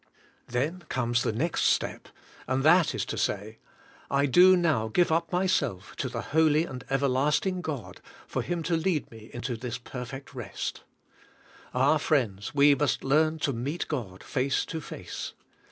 Then 0.47 0.79
comes 0.89 1.21
the 1.21 1.31
next 1.31 1.61
step, 1.65 2.07
and 2.47 2.63
that 2.63 2.95
is 2.95 3.05
to 3.05 3.19
say: 3.19 3.59
"I 4.09 4.25
do 4.25 4.57
now 4.57 4.87
give 4.87 5.11
up 5.11 5.31
myself 5.31 5.95
to 5.97 6.09
the 6.09 6.23
holy 6.33 6.65
and 6.65 6.83
ever 6.89 7.07
lasting 7.07 7.61
God, 7.61 8.01
for 8.25 8.41
Him 8.41 8.63
to 8.63 8.75
lead 8.75 9.11
me 9.11 9.29
into 9.31 9.55
this 9.55 9.77
perfect 9.77 10.33
rest." 10.33 10.81
Ah, 11.71 11.99
friends, 11.99 12.55
we 12.55 12.73
must 12.73 13.03
learn 13.03 13.37
to 13.41 13.53
meet 13.53 13.87
God 13.87 14.23
face 14.23 14.65
to 14.65 14.81
face. 14.81 15.33